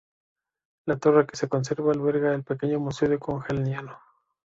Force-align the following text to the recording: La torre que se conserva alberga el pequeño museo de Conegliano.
La 0.87 0.97
torre 0.97 1.27
que 1.27 1.37
se 1.41 1.47
conserva 1.47 1.91
alberga 1.93 2.33
el 2.33 2.43
pequeño 2.43 2.79
museo 2.79 3.07
de 3.07 3.19
Conegliano. 3.19 3.99